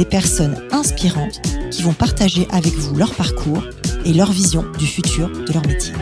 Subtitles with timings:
[0.00, 3.62] des personnes inspirantes qui vont partager avec vous leur parcours
[4.06, 5.92] et leur vision du futur de leur métier.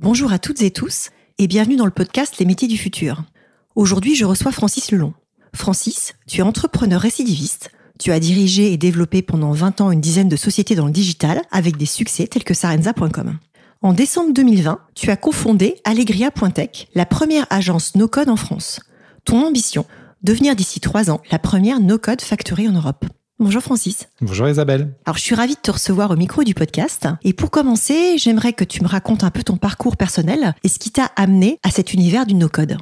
[0.00, 3.22] Bonjour à toutes et tous et bienvenue dans le podcast Les métiers du futur.
[3.76, 5.14] Aujourd'hui, je reçois Francis Lelon.
[5.54, 7.70] Francis, tu es entrepreneur récidiviste.
[8.00, 11.40] Tu as dirigé et développé pendant 20 ans une dizaine de sociétés dans le digital
[11.52, 13.38] avec des succès tels que Sarenza.com.
[13.82, 18.80] En décembre 2020, tu as cofondé Allegria.tech, la première agence no-code en France.
[19.28, 19.84] Ton ambition
[20.22, 23.04] Devenir d'ici trois ans la première no-code factory en Europe.
[23.38, 24.08] Bonjour Francis.
[24.22, 24.94] Bonjour Isabelle.
[25.04, 27.08] Alors je suis ravie de te recevoir au micro du podcast.
[27.24, 30.78] Et pour commencer, j'aimerais que tu me racontes un peu ton parcours personnel et ce
[30.78, 32.78] qui t'a amené à cet univers du no-code.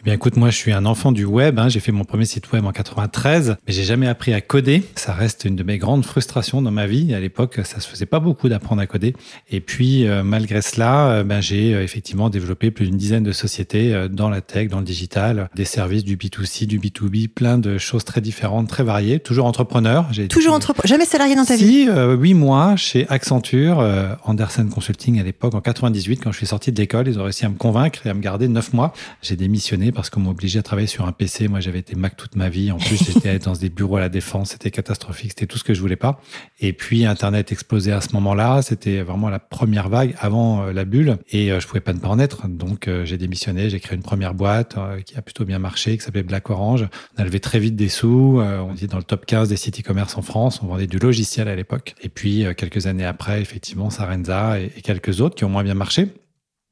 [0.00, 1.58] Eh bien, écoute, moi, je suis un enfant du web.
[1.58, 1.68] Hein.
[1.68, 4.82] J'ai fait mon premier site web en 93, mais j'ai jamais appris à coder.
[4.94, 7.12] Ça reste une de mes grandes frustrations dans ma vie.
[7.12, 9.14] À l'époque, ça se faisait pas beaucoup d'apprendre à coder.
[9.50, 13.32] Et puis, euh, malgré cela, euh, ben, j'ai euh, effectivement développé plus d'une dizaine de
[13.32, 17.76] sociétés dans la tech, dans le digital, des services du B2C, du B2B, plein de
[17.76, 19.20] choses très différentes, très variées.
[19.20, 20.06] Toujours entrepreneur.
[20.12, 20.88] J'ai toujours entrepreneur.
[20.88, 21.88] Jamais salarié dans ta si, vie?
[22.16, 23.86] huit mois chez Accenture,
[24.24, 27.44] Andersen Consulting à l'époque en 98, quand je suis sorti de l'école, ils ont réussi
[27.44, 28.94] à me convaincre et à me garder neuf mois.
[29.20, 31.48] J'ai démissionné parce qu'on m'obligeait à travailler sur un PC.
[31.48, 32.72] Moi, j'avais été Mac toute ma vie.
[32.72, 34.50] En plus, j'étais dans des bureaux à la défense.
[34.50, 35.30] C'était catastrophique.
[35.30, 36.20] C'était tout ce que je voulais pas.
[36.60, 38.62] Et puis, Internet explosait à ce moment-là.
[38.62, 41.18] C'était vraiment la première vague avant euh, la bulle.
[41.30, 42.48] Et euh, je pouvais pas ne pas en être.
[42.48, 43.70] Donc, euh, j'ai démissionné.
[43.70, 46.86] J'ai créé une première boîte qui a plutôt bien marché, qui s'appelait Black Orange.
[47.16, 48.40] On a levé très vite des sous.
[48.40, 50.60] on était dans le top 15 des sites e-commerce en France.
[50.62, 51.94] On vendait du logiciel à l'époque.
[52.02, 56.08] Et puis, quelques années après, effectivement, Sarenza et quelques autres qui ont moins bien marché.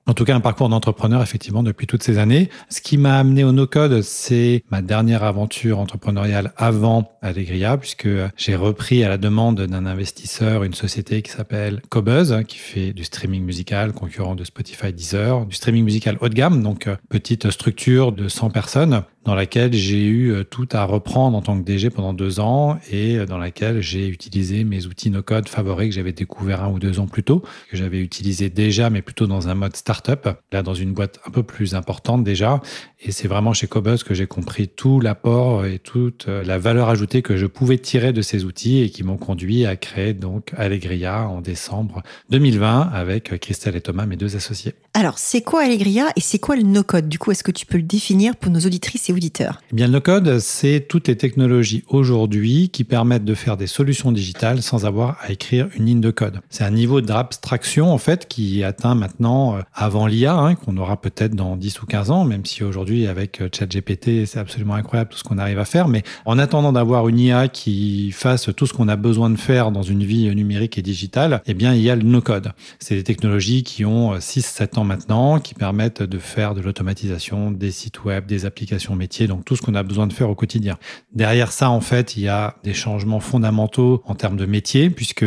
[0.09, 2.49] En tout cas, un parcours d'entrepreneur, effectivement, depuis toutes ces années.
[2.71, 8.09] Ce qui m'a amené au no-code, c'est ma dernière aventure entrepreneuriale avant Allegria, puisque
[8.39, 13.05] j'ai repris à la demande d'un investisseur une société qui s'appelle Cobuzz, qui fait du
[13.05, 17.51] streaming musical, concurrent de Spotify Deezer, du streaming musical haut de gamme, donc euh, petite
[17.51, 21.63] structure de 100 personnes dans laquelle j'ai eu euh, tout à reprendre en tant que
[21.63, 25.95] DG pendant deux ans et euh, dans laquelle j'ai utilisé mes outils no-code favoris que
[25.95, 29.49] j'avais découvert un ou deux ans plus tôt, que j'avais utilisé déjà, mais plutôt dans
[29.49, 32.61] un mode startup, là dans une boîte un peu plus importante déjà.
[33.01, 36.89] Et c'est vraiment chez Cobuzz que j'ai compris tout l'apport et toute euh, la valeur
[36.89, 40.53] ajoutée que je pouvais tirer de ces outils et qui m'ont conduit à créer donc
[40.57, 44.75] Allegria en décembre 2020 avec Christelle et Thomas, mes deux associés.
[44.95, 47.09] Alors, c'est quoi Allegria et c'est quoi le no-code?
[47.09, 49.61] Du coup, est-ce que tu peux le définir pour nos auditrices et auditeurs?
[49.71, 54.11] Eh bien, le no-code, c'est toutes les technologies aujourd'hui qui permettent de faire des solutions
[54.11, 56.41] digitales sans avoir à écrire une ligne de code.
[56.51, 61.01] C'est un niveau d'abstraction, en fait, qui atteint maintenant, euh, avant l'IA, hein, qu'on aura
[61.01, 65.11] peut-être dans 10 ou 15 ans, même si aujourd'hui, avec euh, ChatGPT, c'est absolument incroyable
[65.11, 65.89] tout ce qu'on arrive à faire.
[65.89, 69.71] Mais en attendant d'avoir une IA qui fasse tout ce qu'on a besoin de faire
[69.71, 72.53] dans une vie numérique et digitale, eh bien, il y a le no-code.
[72.79, 77.51] C'est des technologies qui ont 6-7 euh, ans maintenant qui permettent de faire de l'automatisation,
[77.51, 80.35] des sites web, des applications métiers, donc tout ce qu'on a besoin de faire au
[80.35, 80.77] quotidien.
[81.15, 85.25] Derrière ça, en fait, il y a des changements fondamentaux en termes de métier, puisque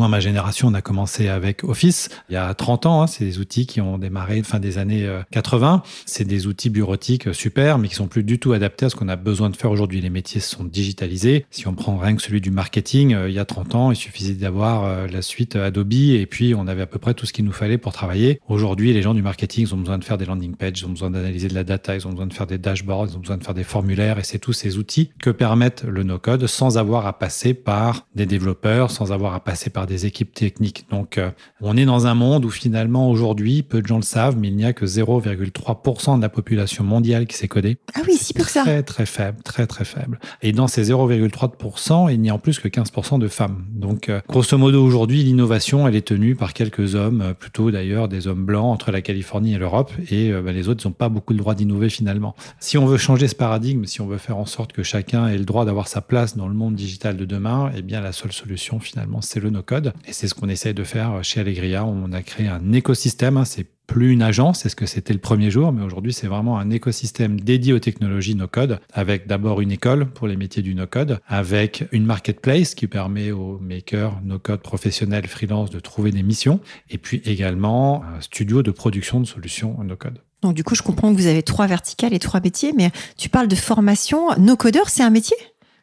[0.00, 3.02] moi, ma génération, on a commencé avec Office il y a 30 ans.
[3.02, 3.06] Hein.
[3.06, 5.82] c'est des outils qui ont démarré fin des années 80.
[5.84, 8.88] Euh, c'est des outils bureautiques euh, super, mais qui sont plus du tout adaptés à
[8.88, 10.00] ce qu'on a besoin de faire aujourd'hui.
[10.00, 11.44] Les métiers sont digitalisés.
[11.50, 13.96] Si on prend rien que celui du marketing, euh, il y a 30 ans, il
[13.96, 17.44] suffisait d'avoir la suite Adobe et puis on avait à peu près tout ce qu'il
[17.44, 18.40] nous fallait pour travailler.
[18.48, 20.90] Aujourd'hui, les gens du marketing, ils ont besoin de faire des landing pages, ils ont
[20.90, 23.36] besoin d'analyser de la data, ils ont besoin de faire des dashboards, ils ont besoin
[23.36, 27.06] de faire des formulaires et c'est tous ces outils que permettent le no-code sans avoir
[27.06, 30.86] à passer par des développeurs, sans avoir à passer par des équipes techniques.
[30.90, 31.30] Donc, euh,
[31.60, 34.56] on est dans un monde où finalement, aujourd'hui, peu de gens le savent, mais il
[34.56, 37.76] n'y a que 0,3% de la population mondiale qui sait coder.
[37.94, 38.62] Ah oui, si peu que ça.
[38.62, 40.20] Très, très faible, très, très faible.
[40.42, 43.64] Et dans ces 0,3%, il n'y a en plus que 15% de femmes.
[43.72, 48.08] Donc, euh, grosso modo, aujourd'hui, l'innovation, elle est tenue par quelques hommes, euh, plutôt d'ailleurs
[48.08, 51.32] des hommes blancs entre la Californie et l'Europe, et ben, les autres n'ont pas beaucoup
[51.32, 52.36] le droit d'innover finalement.
[52.60, 55.38] Si on veut changer ce paradigme, si on veut faire en sorte que chacun ait
[55.38, 58.32] le droit d'avoir sa place dans le monde digital de demain, eh bien, la seule
[58.32, 59.92] solution finalement, c'est le no code.
[60.08, 61.84] Et c'est ce qu'on essaye de faire chez Allegria.
[61.84, 63.36] On a créé un écosystème.
[63.36, 63.44] Hein.
[63.44, 66.60] c'est plus une agence, c'est ce que c'était le premier jour, mais aujourd'hui c'est vraiment
[66.60, 71.18] un écosystème dédié aux technologies no-code, avec d'abord une école pour les métiers du no-code,
[71.26, 76.98] avec une marketplace qui permet aux makers no-code professionnels freelance de trouver des missions, et
[76.98, 80.20] puis également un studio de production de solutions no-code.
[80.42, 83.28] Donc du coup, je comprends que vous avez trois verticales et trois métiers, mais tu
[83.28, 84.28] parles de formation.
[84.38, 85.36] No-codeur, c'est un métier?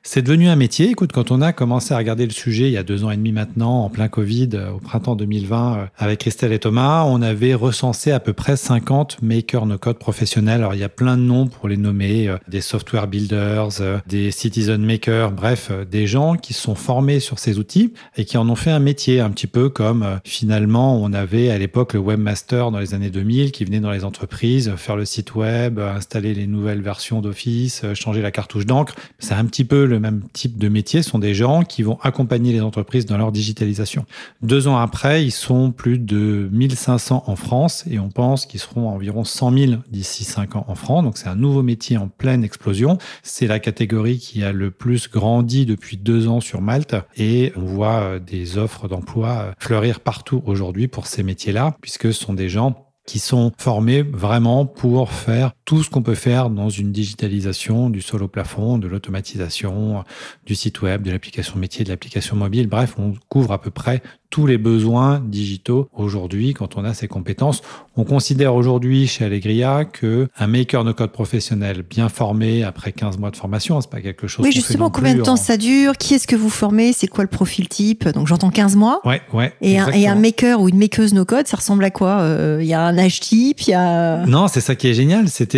[0.03, 0.89] C'est devenu un métier.
[0.89, 3.17] Écoute, quand on a commencé à regarder le sujet il y a deux ans et
[3.17, 7.21] demi maintenant, en plein Covid, euh, au printemps 2020, euh, avec Christelle et Thomas, on
[7.21, 10.61] avait recensé à peu près 50 makers no-code professionnels.
[10.61, 13.69] Alors, il y a plein de noms pour les nommer, euh, des software builders,
[14.07, 18.47] des citizen makers, bref, des gens qui sont formés sur ces outils et qui en
[18.49, 22.71] ont fait un métier, un petit peu comme finalement on avait à l'époque le webmaster
[22.71, 26.47] dans les années 2000 qui venait dans les entreprises faire le site web, installer les
[26.47, 28.95] nouvelles versions d'Office, changer la cartouche d'encre.
[29.19, 32.53] C'est un petit peu le même type de métier sont des gens qui vont accompagner
[32.53, 34.05] les entreprises dans leur digitalisation.
[34.41, 38.89] Deux ans après, ils sont plus de 1500 en France et on pense qu'ils seront
[38.89, 41.03] environ 100 000 d'ici cinq ans en France.
[41.03, 42.97] Donc c'est un nouveau métier en pleine explosion.
[43.23, 47.65] C'est la catégorie qui a le plus grandi depuis deux ans sur Malte et on
[47.65, 52.33] voit euh, des offres d'emploi euh, fleurir partout aujourd'hui pour ces métiers-là puisque ce sont
[52.33, 56.93] des gens qui sont formés vraiment pour faire tout ce qu'on peut faire dans une
[56.93, 60.05] digitalisation du sol au plafond, de l'automatisation,
[60.45, 62.67] du site web, de l'application métier, de l'application mobile.
[62.67, 67.07] Bref, on couvre à peu près tous les besoins digitaux aujourd'hui quand on a ces
[67.07, 67.61] compétences.
[67.95, 73.17] On considère aujourd'hui chez Allegria que un maker de code professionnel bien formé après 15
[73.17, 75.97] mois de formation, c'est pas quelque chose Oui, justement, combien de temps ça dure?
[75.97, 76.93] Qui est-ce que vous formez?
[76.93, 78.07] C'est quoi le profil type?
[78.09, 79.01] Donc j'entends 15 mois.
[79.05, 79.53] Ouais, ouais.
[79.61, 82.59] Et un, et un, maker ou une makeuse no code, ça ressemble à quoi euh,
[82.61, 85.29] Il y a un âge type, il y a Non, c'est ça qui est génial,
[85.29, 85.56] c'était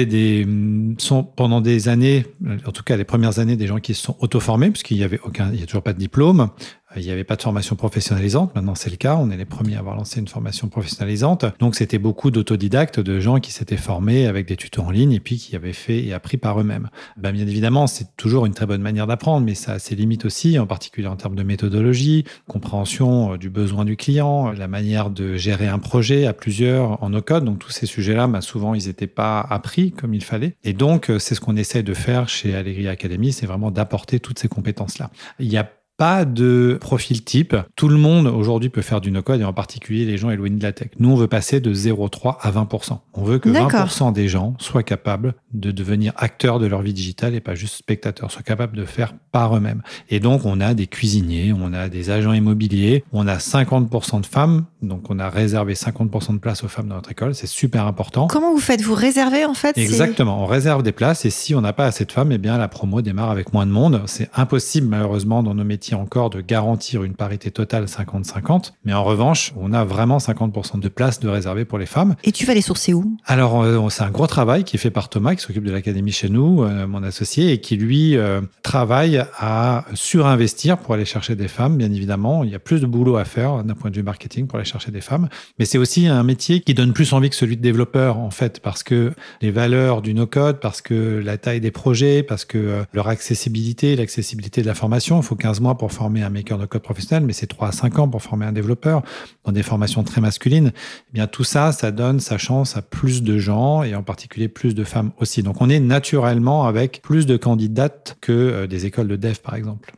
[0.97, 2.25] sont pendant des années,
[2.65, 5.19] en tout cas les premières années des gens qui se sont auto-formés puisqu'il y avait
[5.23, 6.49] aucun il y a toujours pas de diplôme,
[6.95, 8.55] il n'y avait pas de formation professionnalisante.
[8.55, 9.15] Maintenant, c'est le cas.
[9.15, 11.45] On est les premiers à avoir lancé une formation professionnalisante.
[11.59, 15.19] Donc, c'était beaucoup d'autodidactes, de gens qui s'étaient formés avec des tutos en ligne et
[15.19, 16.89] puis qui avaient fait et appris par eux-mêmes.
[17.17, 20.25] Ben, bien évidemment, c'est toujours une très bonne manière d'apprendre, mais ça a ses limites
[20.25, 25.09] aussi, en particulier en termes de méthodologie, compréhension euh, du besoin du client, la manière
[25.11, 27.45] de gérer un projet à plusieurs en no-code.
[27.45, 30.55] Donc, tous ces sujets-là, ben, souvent, ils n'étaient pas appris comme il fallait.
[30.63, 34.19] Et donc, euh, c'est ce qu'on essaie de faire chez Allegria Academy, c'est vraiment d'apporter
[34.19, 35.11] toutes ces compétences-là.
[35.39, 35.69] Il y a
[35.99, 37.57] pas de profil type.
[37.75, 40.63] Tout le monde aujourd'hui peut faire du no-code et en particulier les gens éloignés de
[40.63, 40.91] la tech.
[40.97, 42.99] Nous, on veut passer de 0,3 à 20%.
[43.15, 47.35] On veut que 20% des gens soient capables de devenir acteurs de leur vie digitale
[47.35, 49.81] et pas juste spectateurs, soient capables de faire par eux-mêmes.
[50.09, 54.25] Et donc, on a des cuisiniers, on a des agents immobiliers, on a 50% de
[54.25, 54.65] femmes.
[54.81, 57.35] Donc, on a réservé 50% de places aux femmes dans notre école.
[57.35, 58.27] C'est super important.
[58.27, 58.81] Comment vous faites?
[58.81, 60.41] Vous réservez en fait Exactement.
[60.41, 62.69] On réserve des places et si on n'a pas assez de femmes, eh bien, la
[62.69, 64.01] promo démarre avec moins de monde.
[64.05, 68.73] C'est impossible, malheureusement, dans nos métiers encore de garantir une parité totale 50-50.
[68.85, 72.15] Mais en revanche, on a vraiment 50% de places de réservées pour les femmes.
[72.23, 73.17] Et tu vas les sourcer où?
[73.25, 76.11] Alors, euh, c'est un gros travail qui est fait par Thomas, qui s'occupe de l'académie
[76.11, 81.35] chez nous, euh, mon associé, et qui lui euh, travaille à surinvestir pour aller chercher
[81.35, 81.77] des femmes.
[81.77, 84.47] Bien évidemment, il y a plus de boulot à faire d'un point de vue marketing
[84.47, 85.29] pour aller chercher des femmes.
[85.57, 88.59] Mais c'est aussi un métier qui donne plus envie que celui de développeur, en fait,
[88.59, 93.07] parce que les valeurs du no-code, parce que la taille des projets, parce que leur
[93.07, 96.83] accessibilité, l'accessibilité de la formation, il faut 15 mois pour former un maker de code
[96.83, 99.01] professionnel, mais c'est 3 à 5 ans pour former un développeur
[99.45, 100.71] dans des formations très masculines.
[100.75, 104.47] Eh bien, tout ça, ça donne sa chance à plus de gens et en particulier
[104.47, 105.41] plus de femmes aussi.
[105.41, 109.55] Donc, on est naturellement avec plus de candidates que euh, des écoles de dev, par
[109.55, 109.93] exemple.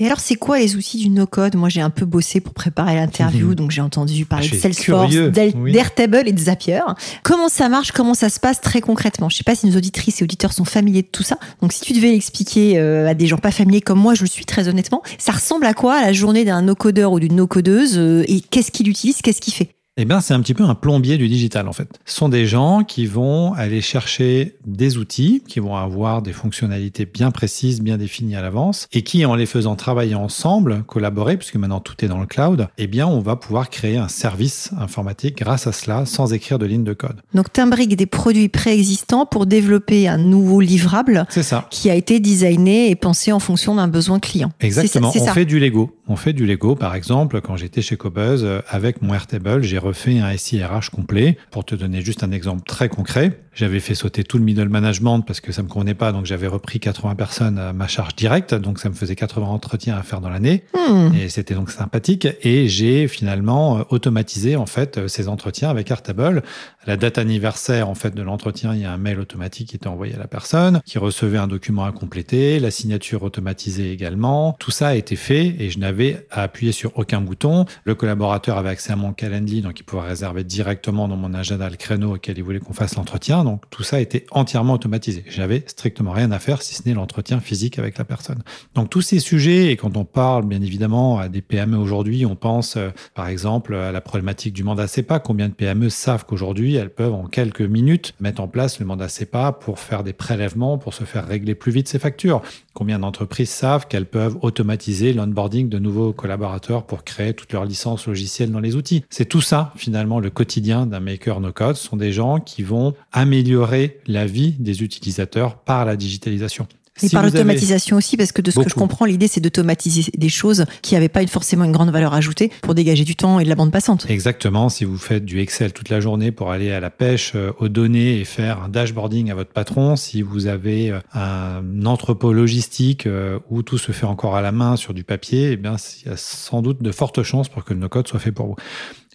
[0.00, 1.56] Et alors, c'est quoi les outils du no-code?
[1.56, 3.54] Moi, j'ai un peu bossé pour préparer l'interview, mhm.
[3.56, 6.80] donc j'ai entendu parler ah, de Salesforce, d'Airtable et de Zapier.
[7.24, 7.90] Comment ça marche?
[7.90, 9.28] Comment ça se passe très concrètement?
[9.28, 11.36] Je sais pas si nos auditrices et auditeurs sont familiers de tout ça.
[11.60, 14.28] Donc, si tu devais l'expliquer euh, à des gens pas familiers comme moi, je le
[14.28, 17.98] suis très honnêtement, ça ressemble à quoi la journée d'un no-codeur ou d'une no-codeuse?
[17.98, 19.20] Euh, Et qu'est-ce qu'il utilise?
[19.20, 19.70] Qu'est-ce qu'il fait?
[20.00, 21.98] Eh bien, c'est un petit peu un plombier du digital, en fait.
[22.04, 27.04] Ce sont des gens qui vont aller chercher des outils, qui vont avoir des fonctionnalités
[27.04, 31.56] bien précises, bien définies à l'avance, et qui, en les faisant travailler ensemble, collaborer, puisque
[31.56, 35.36] maintenant tout est dans le cloud, eh bien, on va pouvoir créer un service informatique
[35.38, 37.20] grâce à cela, sans écrire de ligne de code.
[37.34, 41.26] Donc, t'imbriques des produits préexistants pour développer un nouveau livrable.
[41.28, 41.66] C'est ça.
[41.70, 44.52] Qui a été designé et pensé en fonction d'un besoin client.
[44.60, 45.12] Exactement.
[45.12, 45.90] on fait du Lego.
[46.10, 49.76] On fait du Lego, par exemple, quand j'étais chez Cobuzz, euh, avec mon Airtable, j'ai
[49.76, 51.36] refait un SIRH complet.
[51.50, 55.20] Pour te donner juste un exemple très concret, j'avais fait sauter tout le middle management
[55.20, 58.54] parce que ça me convenait pas, donc j'avais repris 80 personnes à ma charge directe,
[58.54, 61.14] donc ça me faisait 80 entretiens à faire dans l'année, hmm.
[61.14, 62.26] et c'était donc sympathique.
[62.42, 66.42] Et j'ai finalement euh, automatisé en fait euh, ces entretiens avec Airtable.
[66.86, 69.88] la date anniversaire en fait de l'entretien, il y a un mail automatique qui était
[69.88, 74.56] envoyé à la personne, qui recevait un document à compléter, la signature automatisée également.
[74.58, 75.97] Tout ça a été fait et je n'avais
[76.30, 77.64] à appuyer sur aucun bouton.
[77.84, 81.68] Le collaborateur avait accès à mon Calendly, donc il pouvait réserver directement dans mon agenda
[81.68, 83.44] le créneau auquel il voulait qu'on fasse l'entretien.
[83.44, 85.24] Donc tout ça était entièrement automatisé.
[85.28, 88.42] J'avais strictement rien à faire si ce n'est l'entretien physique avec la personne.
[88.74, 92.36] Donc tous ces sujets, et quand on parle bien évidemment à des PME aujourd'hui, on
[92.36, 95.18] pense euh, par exemple à la problématique du mandat CEPA.
[95.18, 99.08] Combien de PME savent qu'aujourd'hui elles peuvent en quelques minutes mettre en place le mandat
[99.08, 102.42] CEPA pour faire des prélèvements, pour se faire régler plus vite ses factures?
[102.74, 108.06] Combien d'entreprises savent qu'elles peuvent automatiser l'onboarding de nouveaux collaborateurs pour créer toutes leurs licences
[108.06, 111.76] logicielles dans les outils C'est tout ça finalement le quotidien d'un maker no code.
[111.76, 116.66] Sont des gens qui vont améliorer la vie des utilisateurs par la digitalisation.
[117.02, 120.28] Et par l'automatisation aussi, parce que de ce que je comprends, l'idée c'est d'automatiser des
[120.28, 123.48] choses qui n'avaient pas forcément une grande valeur ajoutée pour dégager du temps et de
[123.48, 124.06] la bande passante.
[124.08, 124.68] Exactement.
[124.68, 127.68] Si vous faites du Excel toute la journée pour aller à la pêche euh, aux
[127.68, 133.06] données et faire un dashboarding à votre patron, si vous avez euh, un entrepôt logistique
[133.06, 136.08] euh, où tout se fait encore à la main sur du papier, eh bien, il
[136.08, 138.56] y a sans doute de fortes chances pour que le no-code soit fait pour vous.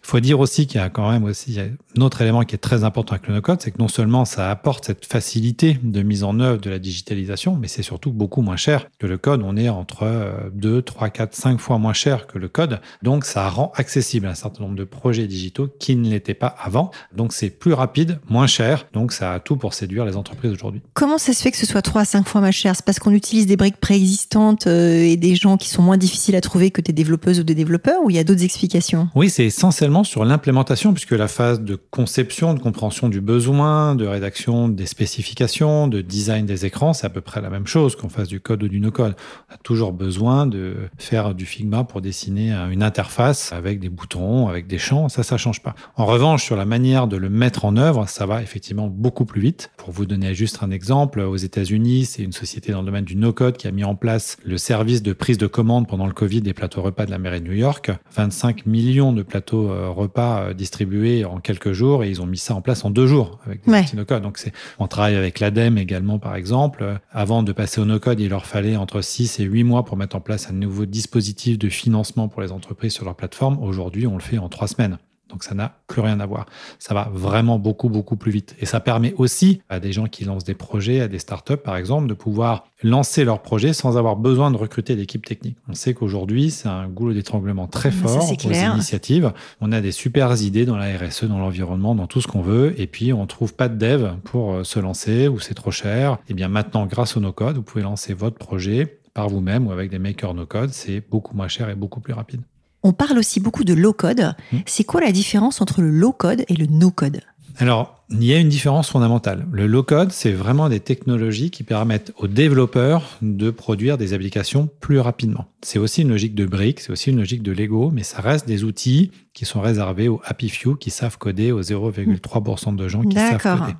[0.04, 2.58] Il faut dire aussi qu'il y a quand même aussi un autre élément qui est
[2.58, 6.24] très important avec le no-code, c'est que non seulement ça apporte cette facilité de mise
[6.24, 9.42] en œuvre de la digitalisation, mais c'est surtout beaucoup moins cher que le code.
[9.42, 12.80] On est entre 2, 3, 4, 5 fois moins cher que le code.
[13.02, 16.90] Donc ça rend accessible un certain nombre de projets digitaux qui ne l'étaient pas avant.
[17.16, 18.86] Donc c'est plus rapide, moins cher.
[18.92, 20.82] Donc ça a tout pour séduire les entreprises aujourd'hui.
[20.92, 22.76] Comment ça se fait que ce soit 3 à 5 fois moins cher?
[22.76, 26.36] C'est parce qu'on utilise des briques préexistantes euh, et des gens qui sont moins difficiles
[26.36, 29.08] à trouver que des développeuses ou des développeurs ou il y a d'autres explications?
[29.14, 34.06] Oui, c'est essentiellement sur l'implémentation, puisque la phase de conception, de compréhension du besoin, de
[34.06, 38.08] rédaction des spécifications, de design des écrans, c'est à peu près la même chose qu'on
[38.08, 39.14] fasse du code ou du no-code.
[39.50, 44.48] On a toujours besoin de faire du Figma pour dessiner une interface avec des boutons,
[44.48, 45.74] avec des champs, ça, ça change pas.
[45.96, 49.40] En revanche, sur la manière de le mettre en œuvre, ça va effectivement beaucoup plus
[49.40, 49.70] vite.
[49.76, 53.16] Pour vous donner juste un exemple, aux États-Unis, c'est une société dans le domaine du
[53.16, 56.40] no-code qui a mis en place le service de prise de commande pendant le Covid
[56.40, 57.90] des plateaux repas de la mairie de New York.
[58.14, 62.38] 25 millions de plateaux euh, repas euh, distribués en quelques jours et ils ont mis
[62.38, 63.84] ça en place en deux jours avec des ouais.
[63.94, 64.22] no-code.
[64.22, 64.38] Donc
[64.78, 66.98] on travaille avec l'ADEME également par exemple.
[67.12, 70.16] Avant de passer au no-code, il leur fallait entre 6 et 8 mois pour mettre
[70.16, 73.62] en place un nouveau dispositif de financement pour les entreprises sur leur plateforme.
[73.62, 74.98] Aujourd'hui, on le fait en trois semaines.
[75.28, 76.46] Donc ça n'a plus rien à voir.
[76.78, 78.54] Ça va vraiment beaucoup, beaucoup plus vite.
[78.60, 81.76] Et ça permet aussi à des gens qui lancent des projets, à des startups par
[81.76, 85.56] exemple, de pouvoir lancer leurs projets sans avoir besoin de recruter d'équipe technique.
[85.68, 89.32] On sait qu'aujourd'hui, c'est un goulot d'étranglement très fort aux initiatives.
[89.60, 92.78] On a des super idées dans la RSE, dans l'environnement, dans tout ce qu'on veut.
[92.78, 96.12] Et puis, on trouve pas de dev pour euh, se lancer ou c'est trop cher.
[96.12, 99.72] Et eh bien maintenant, grâce au no-code, vous pouvez lancer votre projet par vous-même ou
[99.72, 100.70] avec des makers no-code.
[100.70, 102.42] C'est beaucoup moins cher et beaucoup plus rapide.
[102.84, 104.34] On parle aussi beaucoup de low-code.
[104.52, 104.58] Hmm.
[104.66, 107.20] C'est quoi la différence entre le low-code et le no-code?
[107.58, 109.46] Alors, il y a une différence fondamentale.
[109.50, 114.98] Le low-code, c'est vraiment des technologies qui permettent aux développeurs de produire des applications plus
[114.98, 115.46] rapidement.
[115.62, 118.46] C'est aussi une logique de briques, c'est aussi une logique de Lego, mais ça reste
[118.46, 123.02] des outils qui sont réservés aux happy few qui savent coder, aux 0,3% de gens
[123.02, 123.72] qui savent coder.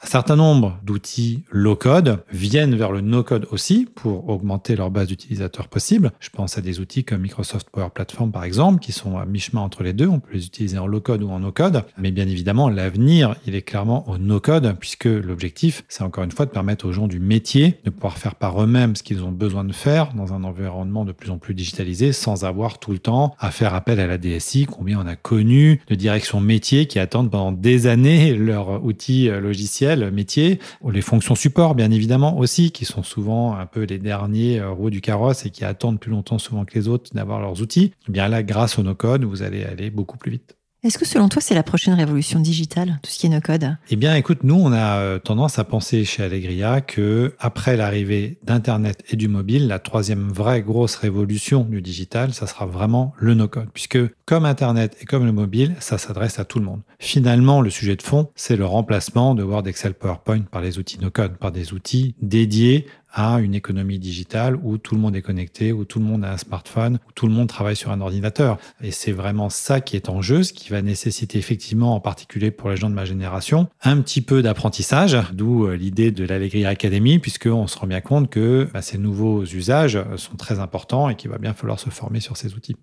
[0.00, 5.66] Un certain nombre d'outils low-code viennent vers le no-code aussi pour augmenter leur base d'utilisateurs
[5.66, 6.12] possible.
[6.20, 9.60] Je pense à des outils comme Microsoft Power Platform par exemple, qui sont à mi-chemin
[9.60, 10.06] entre les deux.
[10.06, 11.82] On peut les utiliser en low-code ou en no-code.
[11.98, 16.46] Mais bien évidemment, l'avenir, il est clairement au no-code, puisque l'objectif, c'est encore une fois
[16.46, 19.64] de permettre aux gens du métier de pouvoir faire par eux-mêmes ce qu'ils ont besoin
[19.64, 23.34] de faire dans un environnement de plus en plus digitalisé, sans avoir tout le temps
[23.40, 24.66] à faire appel à la DSI.
[24.66, 29.87] Combien on a connu de directions métiers qui attendent pendant des années leur outil logiciel
[29.96, 34.60] métier, ou les fonctions support, bien évidemment, aussi, qui sont souvent un peu les derniers
[34.60, 37.62] euh, roues du carrosse et qui attendent plus longtemps souvent que les autres d'avoir leurs
[37.62, 37.92] outils.
[38.08, 40.57] Eh bien là, grâce au no-code, vous allez aller beaucoup plus vite.
[40.84, 43.96] Est-ce que selon toi, c'est la prochaine révolution digitale, tout ce qui est no-code Eh
[43.96, 49.02] bien, écoute, nous, on a euh, tendance à penser chez Allegria que après l'arrivée d'Internet
[49.10, 53.70] et du mobile, la troisième vraie grosse révolution du digital, ça sera vraiment le no-code,
[53.74, 56.82] puisque comme Internet et comme le mobile, ça s'adresse à tout le monde.
[57.00, 61.00] Finalement, le sujet de fond, c'est le remplacement de Word, Excel, PowerPoint par les outils
[61.00, 65.72] no-code, par des outils dédiés à une économie digitale où tout le monde est connecté,
[65.72, 68.58] où tout le monde a un smartphone, où tout le monde travaille sur un ordinateur.
[68.82, 72.50] Et c'est vraiment ça qui est en jeu, ce qui va nécessiter effectivement, en particulier
[72.50, 76.68] pour les gens de ma génération, un petit peu d'apprentissage, d'où euh, l'idée de l'Allegria
[76.68, 81.16] Academy, puisqu'on se rend bien compte que bah, ces nouveaux usages sont très importants et
[81.16, 82.76] qu'il va bien falloir se former sur ces outils.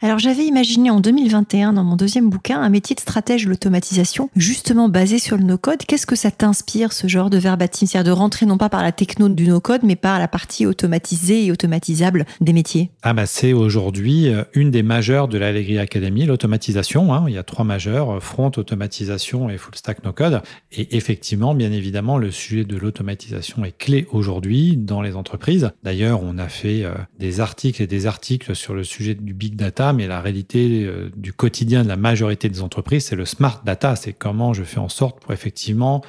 [0.00, 4.88] Alors j'avais imaginé en 2021 dans mon deuxième bouquin un métier de stratège l'automatisation justement
[4.88, 5.78] basé sur le no-code.
[5.78, 8.92] Qu'est-ce que ça t'inspire ce genre de verbatim C'est-à-dire de rentrer non pas par la
[8.92, 12.92] techno du no-code mais par la partie automatisée et automatisable des métiers?
[13.02, 17.12] Ah bah c'est aujourd'hui euh, une des majeures de l'Allegri Academy, l'automatisation.
[17.12, 17.24] Hein.
[17.26, 20.42] Il y a trois majeures, euh, front, automatisation et full stack no-code.
[20.70, 25.72] Et effectivement, bien évidemment, le sujet de l'automatisation est clé aujourd'hui dans les entreprises.
[25.82, 29.56] D'ailleurs, on a fait euh, des articles et des articles sur le sujet du big
[29.56, 33.62] data mais la réalité euh, du quotidien de la majorité des entreprises, c'est le smart
[33.64, 33.96] data.
[33.96, 36.02] C'est comment je fais en sorte pour effectivement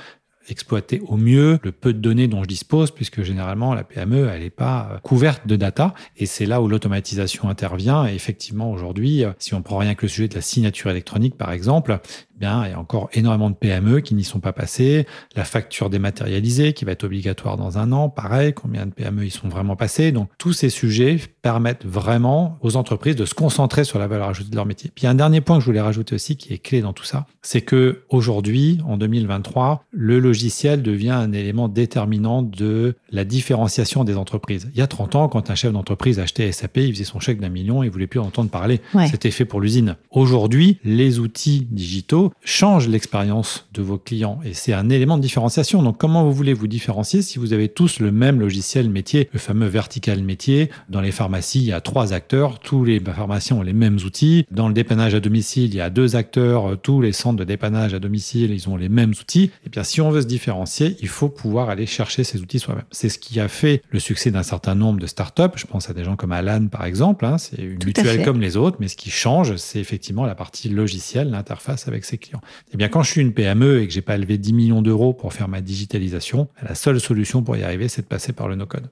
[0.51, 4.41] exploiter au mieux le peu de données dont je dispose, puisque généralement la PME, elle
[4.41, 5.93] n'est pas euh, couverte de data.
[6.17, 8.07] Et c'est là où l'automatisation intervient.
[8.07, 11.37] Et effectivement, aujourd'hui, euh, si on prend rien que le sujet de la signature électronique,
[11.37, 11.99] par exemple,
[12.39, 15.05] bien, il y a encore énormément de PME qui n'y sont pas passées.
[15.35, 19.29] La facture dématérialisée qui va être obligatoire dans un an, pareil, combien de PME y
[19.29, 20.11] sont vraiment passées.
[20.11, 24.49] Donc, tous ces sujets permettent vraiment aux entreprises de se concentrer sur la valeur ajoutée
[24.49, 24.91] de leur métier.
[24.93, 27.25] Puis, un dernier point que je voulais rajouter aussi qui est clé dans tout ça,
[27.41, 34.15] c'est que aujourd'hui, en 2023, le logiciel devient un élément déterminant de la différenciation des
[34.15, 34.69] entreprises.
[34.73, 37.39] Il y a 30 ans, quand un chef d'entreprise achetait SAP, il faisait son chèque
[37.39, 38.81] d'un million, il voulait plus entendre parler.
[39.09, 39.95] C'était fait pour l'usine.
[40.11, 45.83] Aujourd'hui, les outils digitaux change l'expérience de vos clients et c'est un élément de différenciation.
[45.83, 49.39] Donc comment vous voulez vous différencier si vous avez tous le même logiciel métier, le
[49.39, 50.69] fameux vertical métier?
[50.89, 54.45] Dans les pharmacies, il y a trois acteurs, tous les pharmaciens ont les mêmes outils.
[54.51, 57.93] Dans le dépannage à domicile, il y a deux acteurs, tous les centres de dépannage
[57.93, 59.43] à domicile, ils ont les mêmes outils.
[59.43, 62.59] Et eh bien si on veut se différencier, il faut pouvoir aller chercher ces outils
[62.59, 62.85] soi-même.
[62.91, 65.55] C'est ce qui a fait le succès d'un certain nombre de startups.
[65.55, 67.37] Je pense à des gens comme Alan par exemple, hein.
[67.37, 71.29] c'est une mutuelle comme les autres, mais ce qui change, c'est effectivement la partie logicielle,
[71.29, 72.41] l'interface avec ses clients.
[72.73, 75.13] Eh bien, quand je suis une PME et que j'ai pas levé 10 millions d'euros
[75.13, 78.55] pour faire ma digitalisation, la seule solution pour y arriver, c'est de passer par le
[78.55, 78.89] no-code.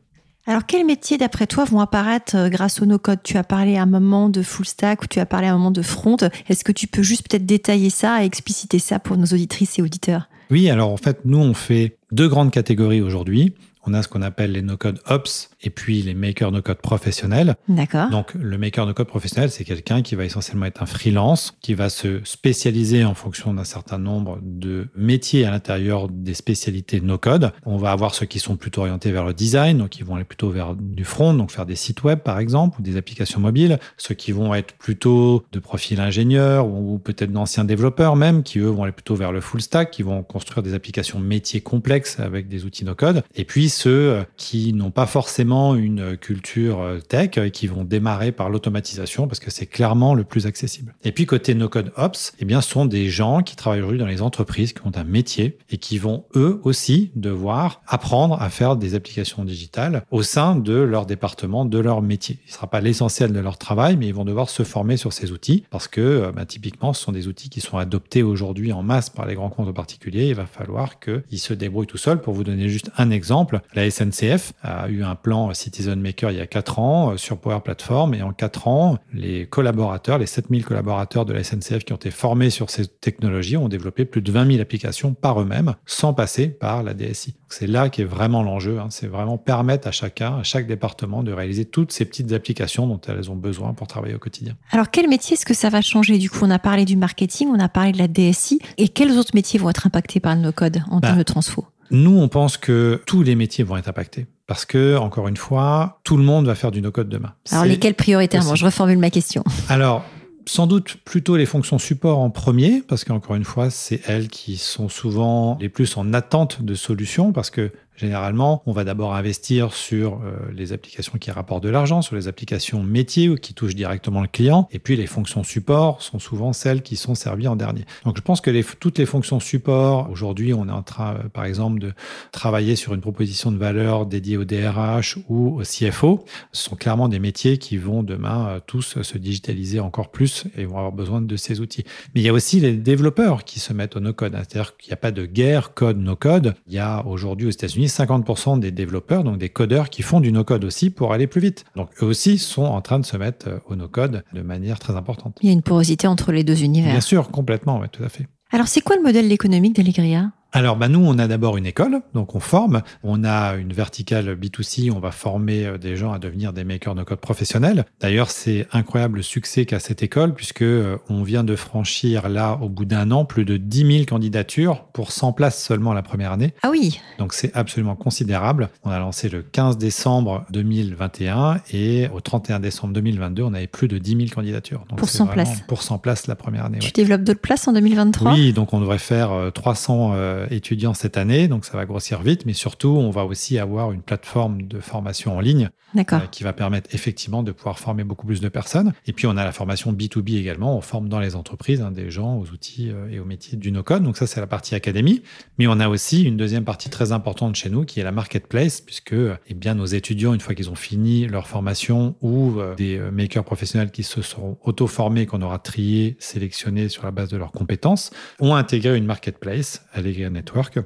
[0.49, 3.19] Alors, quels métiers, d'après toi, vont apparaître euh, grâce au no-code?
[3.21, 5.57] Tu as parlé à un moment de full stack ou tu as parlé à un
[5.57, 6.15] moment de front.
[6.47, 9.81] Est-ce que tu peux juste peut-être détailler ça et expliciter ça pour nos auditrices et
[9.81, 10.29] auditeurs?
[10.49, 13.55] Oui, alors en fait, nous, on fait deux grandes catégories aujourd'hui.
[13.87, 17.55] On a ce qu'on appelle les no-code ops et puis les makers no-code professionnels.
[17.69, 18.09] D'accord.
[18.09, 21.89] Donc, le maker no-code professionnel, c'est quelqu'un qui va essentiellement être un freelance, qui va
[21.89, 27.53] se spécialiser en fonction d'un certain nombre de métiers à l'intérieur des spécialités no-code.
[27.65, 30.25] On va avoir ceux qui sont plutôt orientés vers le design, donc ils vont aller
[30.25, 33.79] plutôt vers du front, donc faire des sites web par exemple, ou des applications mobiles.
[33.95, 38.67] Ceux qui vont être plutôt de profil ingénieur ou peut-être d'anciens développeurs même, qui eux
[38.67, 42.49] vont aller plutôt vers le full stack, qui vont construire des applications métiers complexes avec
[42.49, 43.23] des outils no-code.
[43.35, 48.31] Et puis ceux qui n'ont pas forcément une culture euh, tech et qui vont démarrer
[48.31, 50.95] par l'automatisation parce que c'est clairement le plus accessible.
[51.03, 53.99] Et puis côté no code ops, eh bien ce sont des gens qui travaillent aujourd'hui
[53.99, 58.49] dans les entreprises qui ont un métier et qui vont eux aussi devoir apprendre à
[58.49, 62.39] faire des applications digitales au sein de leur département, de leur métier.
[62.45, 65.13] Il ne sera pas l'essentiel de leur travail, mais ils vont devoir se former sur
[65.13, 68.71] ces outils parce que euh, bah, typiquement ce sont des outils qui sont adoptés aujourd'hui
[68.71, 70.29] en masse par les grands comptes particuliers.
[70.29, 72.21] Il va falloir qu'ils se débrouillent tout seuls.
[72.21, 76.37] Pour vous donner juste un exemple, la SNCF a eu un plan Citizen Maker il
[76.37, 78.13] y a 4 ans euh, sur Power Platform.
[78.13, 82.11] Et en 4 ans, les collaborateurs, les 7000 collaborateurs de la SNCF qui ont été
[82.11, 86.47] formés sur ces technologies ont développé plus de 20 000 applications par eux-mêmes sans passer
[86.47, 87.35] par la DSI.
[87.49, 88.79] C'est là qui est vraiment l'enjeu.
[88.79, 88.87] Hein.
[88.89, 92.99] C'est vraiment permettre à chacun, à chaque département de réaliser toutes ces petites applications dont
[93.07, 94.55] elles ont besoin pour travailler au quotidien.
[94.71, 96.17] Alors, quel métier est-ce que ça va changer?
[96.17, 98.59] Du coup, on a parlé du marketing, on a parlé de la DSI.
[98.77, 101.65] Et quels autres métiers vont être impactés par le no-code en bah, termes de transfo?
[101.91, 104.27] Nous, on pense que tous les métiers vont être impactés.
[104.47, 107.33] Parce que, encore une fois, tout le monde va faire du no-code demain.
[107.51, 109.43] Alors, lesquels prioritairement Je reformule ma question.
[109.69, 110.05] Alors,
[110.45, 114.55] sans doute plutôt les fonctions support en premier, parce qu'encore une fois, c'est elles qui
[114.55, 119.73] sont souvent les plus en attente de solutions, parce que Généralement, on va d'abord investir
[119.73, 123.75] sur euh, les applications qui rapportent de l'argent, sur les applications métiers ou qui touchent
[123.75, 124.67] directement le client.
[124.71, 127.85] Et puis les fonctions support sont souvent celles qui sont servies en dernier.
[128.05, 131.45] Donc je pense que toutes les fonctions support, aujourd'hui on est en train euh, par
[131.45, 131.93] exemple de
[132.31, 136.23] travailler sur une proposition de valeur dédiée au DRH ou au CFO.
[136.51, 140.65] Ce sont clairement des métiers qui vont demain euh, tous se digitaliser encore plus et
[140.65, 141.83] vont avoir besoin de ces outils.
[142.13, 144.33] Mais il y a aussi les développeurs qui se mettent au no-code.
[144.33, 146.53] C'est-à-dire qu'il n'y a pas de guerre code-no-code.
[146.67, 150.31] Il y a aujourd'hui aux États-Unis 50% des développeurs, donc des codeurs qui font du
[150.31, 151.65] no-code aussi pour aller plus vite.
[151.75, 154.95] Donc eux aussi sont en train de se mettre euh, au no-code de manière très
[154.95, 155.37] importante.
[155.41, 156.91] Il y a une porosité entre les deux univers.
[156.91, 158.27] Bien sûr, complètement, oui, tout à fait.
[158.51, 160.31] Alors c'est quoi le modèle économique d'Allegria?
[160.53, 162.81] Alors, bah, nous, on a d'abord une école, donc on forme.
[163.03, 166.95] On a une verticale B2C, on va former euh, des gens à devenir des makers
[166.95, 167.85] de code professionnels.
[167.99, 172.57] D'ailleurs, c'est incroyable le succès qu'a cette école, puisque euh, on vient de franchir là,
[172.61, 176.31] au bout d'un an, plus de 10 000 candidatures pour 100 places seulement la première
[176.31, 176.53] année.
[176.63, 177.01] Ah oui.
[177.19, 178.69] Donc, c'est absolument considérable.
[178.83, 183.89] On a lancé le 15 décembre 2021 et au 31 décembre 2022, on avait plus
[183.89, 184.85] de 10 000 candidatures.
[184.89, 185.61] Donc, pour 100 places.
[185.67, 186.79] Pour 100 places la première année.
[186.79, 190.93] Tu développes d'autres places en 2023 Oui, donc on devrait faire 300 euh, euh, étudiants
[190.93, 194.63] cette année, donc ça va grossir vite, mais surtout, on va aussi avoir une plateforme
[194.63, 198.49] de formation en ligne euh, qui va permettre effectivement de pouvoir former beaucoup plus de
[198.49, 198.93] personnes.
[199.05, 202.11] Et puis, on a la formation B2B également, on forme dans les entreprises hein, des
[202.11, 204.03] gens aux outils euh, et aux métiers du no-code.
[204.03, 205.23] Donc ça, c'est la partie académie.
[205.57, 208.81] Mais on a aussi une deuxième partie très importante chez nous qui est la marketplace,
[208.81, 209.15] puisque
[209.47, 213.91] eh bien, nos étudiants, une fois qu'ils ont fini leur formation ou des makers professionnels
[213.91, 218.55] qui se seront auto-formés, qu'on aura triés, sélectionnés sur la base de leurs compétences, ont
[218.55, 219.83] intégré une marketplace,
[220.29, 220.79] Network,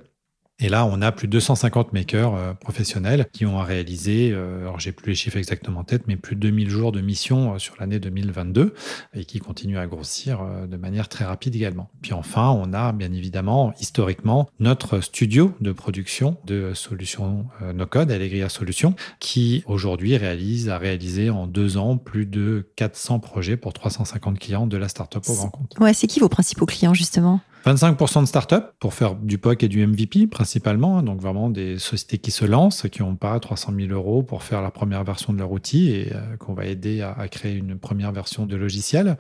[0.63, 4.80] et là, on a plus de 250 makers euh, professionnels qui ont réalisé, euh, alors
[4.80, 7.58] j'ai plus les chiffres exactement en tête, mais plus de 2000 jours de mission euh,
[7.58, 8.75] sur l'année 2022
[9.15, 11.89] et qui continuent à grossir de manière très rapide également.
[12.01, 18.49] Puis enfin, on a bien évidemment historiquement notre studio de production de solutions no-code, Allegria
[18.49, 24.38] Solutions, qui aujourd'hui réalise, a réalisé en deux ans plus de 400 projets pour 350
[24.38, 25.75] clients de la startup au grand compte.
[25.80, 27.41] Ouais, c'est qui vos principaux clients justement?
[27.65, 32.17] 25% de startups pour faire du POC et du MVP principalement, donc vraiment des sociétés
[32.17, 35.38] qui se lancent, qui n'ont pas 300 000 euros pour faire la première version de
[35.38, 39.17] leur outil et euh, qu'on va aider à, créer une première version de logiciel.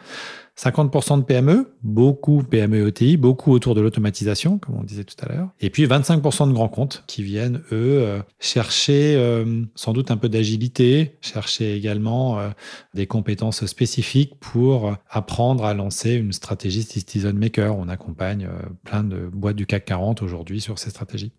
[0.59, 5.31] 50% de PME, beaucoup PME ETI, beaucoup autour de l'automatisation, comme on disait tout à
[5.31, 5.49] l'heure.
[5.59, 10.17] Et puis 25% de grands comptes qui viennent, eux, euh, chercher euh, sans doute un
[10.17, 12.49] peu d'agilité, chercher également euh,
[12.93, 17.77] des compétences spécifiques pour apprendre à lancer une stratégie Citizen Maker.
[17.77, 18.47] On accompagne
[18.83, 21.31] plein de boîtes du CAC 40 aujourd'hui sur ces stratégies.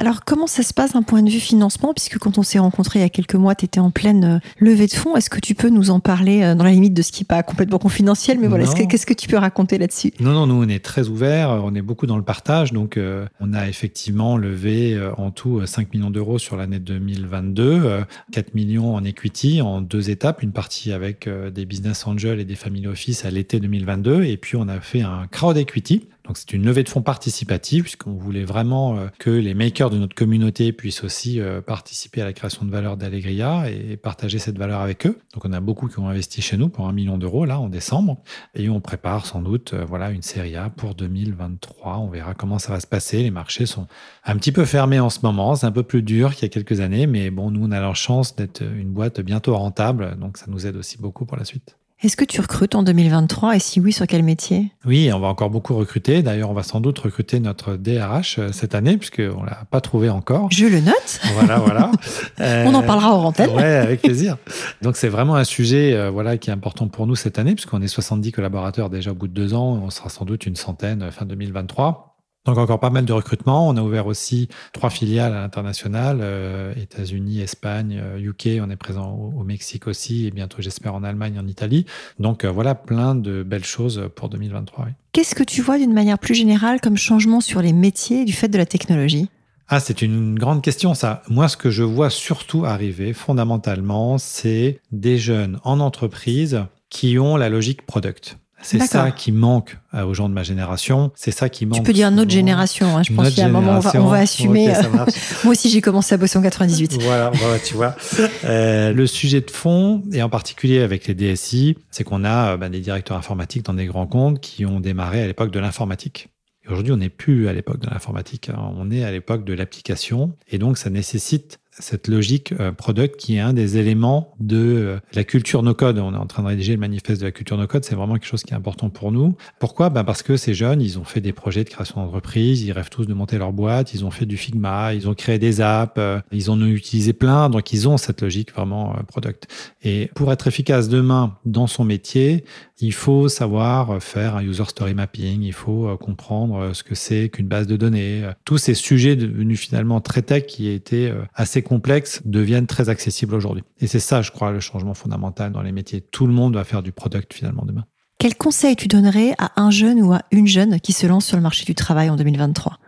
[0.00, 3.00] Alors, comment ça se passe d'un point de vue financement Puisque quand on s'est rencontrés
[3.00, 5.16] il y a quelques mois, tu étais en pleine euh, levée de fonds.
[5.16, 7.26] Est-ce que tu peux nous en parler euh, dans la limite de ce qui n'est
[7.26, 10.12] pas complètement confidentiel Mais voilà, qu'est-ce que tu peux raconter là-dessus?
[10.20, 11.50] Non, non, nous, on est très ouverts.
[11.64, 12.72] On est beaucoup dans le partage.
[12.72, 18.54] Donc, euh, on a effectivement levé en tout 5 millions d'euros sur l'année 2022, 4
[18.54, 20.44] millions en equity en deux étapes.
[20.44, 24.22] Une partie avec des business angels et des family office à l'été 2022.
[24.22, 27.84] Et puis, on a fait un crowd equity donc c'est une levée de fonds participative
[27.84, 32.26] puisqu'on voulait vraiment euh, que les makers de notre communauté puissent aussi euh, participer à
[32.26, 35.18] la création de valeur d'Allegria et partager cette valeur avec eux.
[35.32, 37.70] Donc on a beaucoup qui ont investi chez nous pour un million d'euros là en
[37.70, 38.18] décembre
[38.54, 41.96] et on prépare sans doute euh, voilà une série A pour 2023.
[41.96, 43.22] On verra comment ça va se passer.
[43.22, 43.86] Les marchés sont
[44.24, 45.56] un petit peu fermés en ce moment.
[45.56, 47.80] C'est un peu plus dur qu'il y a quelques années, mais bon nous on a
[47.80, 51.46] la chance d'être une boîte bientôt rentable, donc ça nous aide aussi beaucoup pour la
[51.46, 51.77] suite.
[52.00, 54.70] Est-ce que tu recrutes en 2023 et si oui, sur quel métier?
[54.84, 56.22] Oui, on va encore beaucoup recruter.
[56.22, 59.80] D'ailleurs, on va sans doute recruter notre DRH euh, cette année puisqu'on ne l'a pas
[59.80, 60.46] trouvé encore.
[60.52, 61.20] Je le note.
[61.34, 61.90] Voilà, voilà.
[62.38, 63.50] on en parlera en antenne.
[63.52, 64.36] Oui, avec plaisir.
[64.80, 67.82] Donc, c'est vraiment un sujet euh, voilà, qui est important pour nous cette année puisqu'on
[67.82, 69.80] est 70 collaborateurs déjà au bout de deux ans.
[69.82, 72.07] On sera sans doute une centaine euh, fin 2023.
[72.48, 73.68] Donc encore pas mal de recrutement.
[73.68, 78.46] On a ouvert aussi trois filiales à l'international, euh, États-Unis, Espagne, UK.
[78.46, 81.84] Euh, on est présent au, Mexique aussi et bientôt j'espère en Allemagne, en Italie.
[82.18, 84.88] Donc euh, voilà plein de belles choses pour 2023.
[85.12, 88.48] Qu'est-ce que tu vois d'une manière plus générale comme changement sur les métiers du fait
[88.48, 89.28] de la technologie?
[89.68, 91.22] Ah, c'est une grande question, ça.
[91.28, 97.36] Moi, ce que je vois surtout arriver, fondamentalement, c'est des jeunes en entreprise qui ont
[97.36, 98.38] la logique product.
[98.62, 101.12] C'est ça qui manque euh, aux gens de ma génération.
[101.14, 101.78] C'est ça qui manque.
[101.78, 102.96] Tu peux dire notre génération.
[102.96, 103.02] Hein.
[103.02, 104.74] Je pense qu'il y a un moment, on va, assumer.
[104.74, 104.82] Euh,
[105.44, 107.00] moi aussi, j'ai commencé à bosser en 98.
[107.02, 107.30] Voilà,
[107.64, 107.94] tu vois.
[108.44, 112.68] Euh, le sujet de fond, et en particulier avec les DSI, c'est qu'on a bah,
[112.68, 116.28] des directeurs informatiques dans des grands comptes qui ont démarré à l'époque de l'informatique.
[116.68, 118.50] Aujourd'hui, on n'est plus à l'époque de l'informatique.
[118.50, 118.72] Hein.
[118.76, 120.32] On est à l'époque de l'application.
[120.48, 124.98] Et donc, ça nécessite cette logique euh, product qui est un des éléments de euh,
[125.14, 125.98] la culture no-code.
[125.98, 128.26] On est en train de rédiger le manifeste de la culture no-code, c'est vraiment quelque
[128.26, 129.36] chose qui est important pour nous.
[129.58, 129.90] Pourquoi?
[129.90, 132.90] Ben Parce que ces jeunes, ils ont fait des projets de création d'entreprise, ils rêvent
[132.90, 135.94] tous de monter leur boîte, ils ont fait du Figma, ils ont créé des apps,
[135.98, 139.46] euh, ils en ont utilisé plein, donc ils ont cette logique vraiment product.
[139.82, 142.44] Et pour être efficace demain dans son métier,
[142.80, 147.48] il faut savoir faire un user story mapping, il faut comprendre ce que c'est qu'une
[147.48, 148.28] base de données.
[148.44, 153.64] Tous ces sujets devenus finalement très tech qui étaient assez complexes deviennent très accessibles aujourd'hui.
[153.80, 156.00] Et c'est ça, je crois, le changement fondamental dans les métiers.
[156.00, 157.84] Tout le monde va faire du product finalement demain.
[158.18, 161.36] Quel conseil tu donnerais à un jeune ou à une jeune qui se lance sur
[161.36, 162.78] le marché du travail en 2023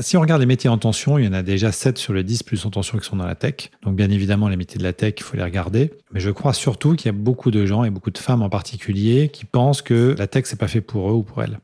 [0.00, 2.22] si on regarde les métiers en tension, il y en a déjà 7 sur les
[2.22, 3.70] 10 plus en tension qui sont dans la tech.
[3.82, 5.92] Donc bien évidemment, les métiers de la tech, il faut les regarder.
[6.12, 8.48] Mais je crois surtout qu'il y a beaucoup de gens et beaucoup de femmes en
[8.48, 11.58] particulier qui pensent que la tech, c'est pas fait pour eux ou pour elles.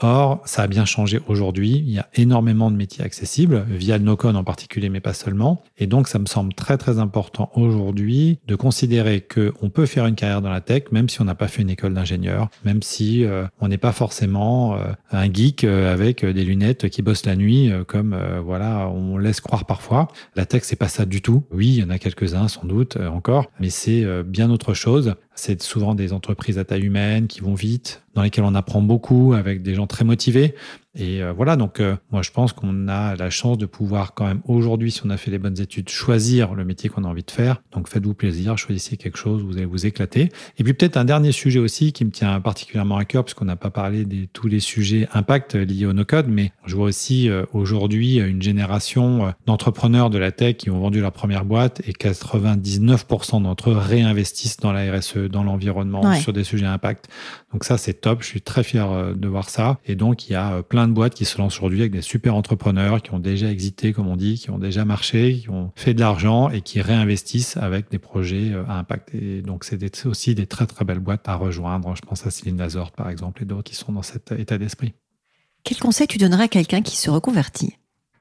[0.00, 1.76] Or, ça a bien changé aujourd'hui.
[1.78, 5.62] Il y a énormément de métiers accessibles, via le no-code en particulier, mais pas seulement.
[5.78, 10.14] Et donc, ça me semble très, très important aujourd'hui de considérer qu'on peut faire une
[10.14, 13.24] carrière dans la tech, même si on n'a pas fait une école d'ingénieur, même si
[13.24, 17.36] euh, on n'est pas forcément euh, un geek euh, avec des lunettes qui bossent la
[17.36, 20.08] nuit, comme voilà, on laisse croire parfois.
[20.36, 21.44] La tech, c'est pas ça du tout.
[21.50, 25.14] Oui, il y en a quelques-uns sans doute encore, mais c'est bien autre chose.
[25.34, 29.32] C'est souvent des entreprises à taille humaine qui vont vite, dans lesquelles on apprend beaucoup
[29.34, 30.54] avec des gens très motivés.
[30.96, 34.26] Et euh, voilà, donc euh, moi je pense qu'on a la chance de pouvoir quand
[34.26, 37.24] même aujourd'hui, si on a fait les bonnes études, choisir le métier qu'on a envie
[37.24, 37.62] de faire.
[37.72, 40.30] Donc faites-vous plaisir, choisissez quelque chose, vous allez vous éclater.
[40.58, 43.56] Et puis peut-être un dernier sujet aussi qui me tient particulièrement à cœur, puisqu'on n'a
[43.56, 47.44] pas parlé de tous les sujets impact liés au no-code, mais je vois aussi euh,
[47.52, 53.42] aujourd'hui une génération d'entrepreneurs de la tech qui ont vendu leur première boîte et 99%
[53.42, 57.08] d'entre eux réinvestissent dans la RSE, dans l'environnement, sur des sujets impact.
[57.52, 59.78] Donc ça c'est top, je suis très fier de voir ça.
[59.86, 62.34] Et donc il y a plein de boîtes qui se lancent aujourd'hui avec des super
[62.34, 65.94] entrepreneurs qui ont déjà existé, comme on dit, qui ont déjà marché, qui ont fait
[65.94, 69.14] de l'argent et qui réinvestissent avec des projets euh, à impact.
[69.14, 71.94] Et donc, c'est aussi des très, très belles boîtes à rejoindre.
[71.94, 74.94] Je pense à Céline Lazort, par exemple, et d'autres qui sont dans cet état d'esprit.
[75.62, 77.76] Quel conseil tu donnerais à quelqu'un qui se reconvertit?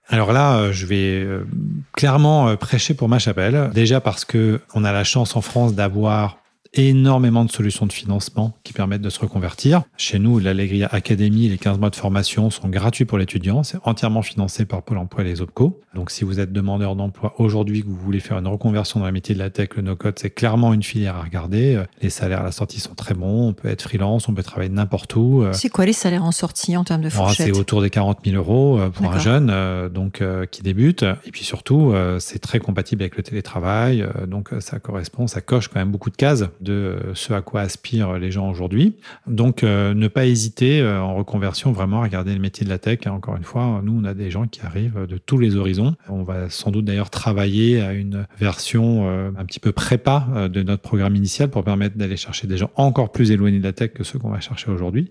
[0.08, 1.46] Alors là, euh, je vais euh,
[1.94, 3.72] clairement prêcher pour ma chapelle.
[3.74, 6.43] Déjà parce que on a la chance en France d'avoir
[6.74, 9.84] énormément de solutions de financement qui permettent de se reconvertir.
[9.98, 13.64] Chez nous, l'Allegria Academy, les 15 mois de formation sont gratuits pour l'étudiant.
[13.64, 15.80] C'est entièrement financé par Pôle emploi et les OPCO.
[15.94, 19.12] Donc, si vous êtes demandeur d'emploi aujourd'hui, que vous voulez faire une reconversion dans le
[19.12, 21.84] métier de la tech, le no-code, c'est clairement une filière à regarder.
[22.02, 23.50] Les salaires à la sortie sont très bons.
[23.50, 25.46] On peut être freelance, on peut travailler n'importe où.
[25.52, 28.38] C'est quoi les salaires en sortie en termes de fourchette C'est autour des 40 000
[28.38, 31.04] euros euh, pour un jeune euh, donc euh, qui débute.
[31.26, 34.06] Et puis surtout, c'est très compatible avec le télétravail.
[34.28, 38.18] Donc, ça correspond, ça coche quand même beaucoup de cases de ce à quoi aspirent
[38.18, 38.96] les gens aujourd'hui.
[39.28, 42.80] Donc, euh, ne pas hésiter euh, en reconversion vraiment à regarder le métier de la
[42.80, 43.00] tech.
[43.08, 45.96] Encore une fois, nous, on a des gens qui arrivent de tous les horizons.
[46.10, 50.64] On va sans doute d'ailleurs travailler à une version euh, un petit peu prépa de
[50.64, 53.94] notre programme initial pour permettre d'aller chercher des gens encore plus éloignés de la tech
[53.94, 55.10] que ceux qu'on va chercher aujourd'hui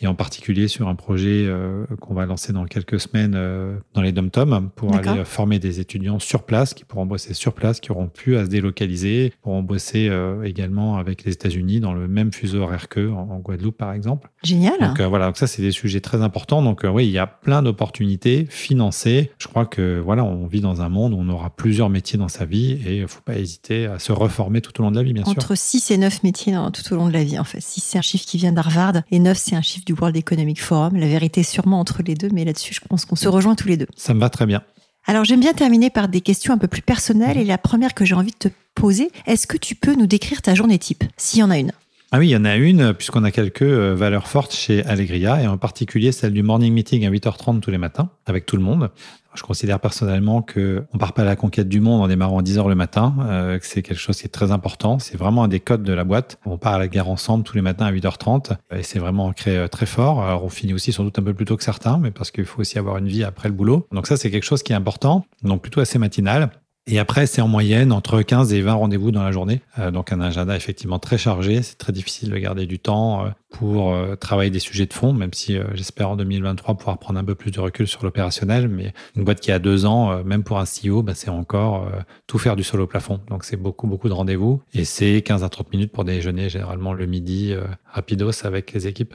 [0.00, 4.02] et en particulier sur un projet euh, qu'on va lancer dans quelques semaines euh, dans
[4.02, 4.30] les dom
[4.76, 8.36] pour aller former des étudiants sur place qui pourront bosser sur place, qui auront pu
[8.36, 12.88] à se délocaliser, pourront bosser euh, également avec les États-Unis dans le même fuseau horaire
[12.88, 14.30] qu'eux, en, Guadeloupe par exemple.
[14.42, 14.78] Génial.
[14.80, 16.62] Donc voilà, donc ça c'est des sujets très importants.
[16.62, 19.30] Donc oui, il y a plein d'opportunités financées.
[19.38, 22.28] Je crois que voilà, on vit dans un monde où on aura plusieurs métiers dans
[22.28, 25.02] sa vie et il faut pas hésiter à se reformer tout au long de la
[25.02, 25.32] vie, bien sûr.
[25.32, 27.60] Entre 6 et 9 métiers tout au long de la vie en fait.
[27.60, 30.62] 6 c'est un chiffre qui vient d'Harvard et 9 c'est un chiffre du World Economic
[30.62, 30.96] Forum.
[30.96, 33.68] La vérité est sûrement entre les deux, mais là-dessus, je pense qu'on se rejoint tous
[33.68, 33.86] les deux.
[33.96, 34.62] Ça me va très bien.
[35.06, 37.38] Alors, j'aime bien terminer par des questions un peu plus personnelles.
[37.38, 40.42] Et la première que j'ai envie de te poser, est-ce que tu peux nous décrire
[40.42, 41.72] ta journée type, s'il y en a une?
[42.12, 45.42] Ah oui, il y en a une, puisqu'on a quelques euh, valeurs fortes chez Allegria,
[45.42, 48.62] et en particulier celle du morning meeting à 8h30 tous les matins, avec tout le
[48.62, 48.90] monde.
[49.38, 52.42] Je considère personnellement que on part pas à la conquête du monde en démarrant à
[52.42, 54.98] 10 heures le matin, euh, que c'est quelque chose qui est très important.
[54.98, 56.40] C'est vraiment un des codes de la boîte.
[56.44, 59.56] On part à la guerre ensemble tous les matins à 8h30 et c'est vraiment ancré
[59.56, 60.24] euh, très fort.
[60.24, 62.46] Alors on finit aussi sans doute un peu plus tôt que certains, mais parce qu'il
[62.46, 63.86] faut aussi avoir une vie après le boulot.
[63.92, 65.24] Donc ça, c'est quelque chose qui est important.
[65.44, 66.50] Donc plutôt assez matinal.
[66.90, 69.60] Et après, c'est en moyenne entre 15 et 20 rendez-vous dans la journée.
[69.78, 71.62] Euh, donc un agenda effectivement très chargé.
[71.62, 75.12] C'est très difficile de garder du temps euh, pour euh, travailler des sujets de fond,
[75.12, 78.68] même si j'espère en 2023 pouvoir prendre un peu plus de recul sur l'opérationnel.
[78.68, 81.90] Mais une boîte qui a deux ans, même pour un CEO, bah, c'est encore
[82.26, 83.20] tout faire du sol au plafond.
[83.28, 84.62] Donc c'est beaucoup, beaucoup de rendez-vous.
[84.72, 89.14] Et c'est 15 à 30 minutes pour déjeuner, généralement le midi, rapidos avec les équipes.